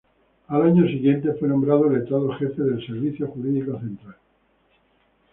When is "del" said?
2.63-2.83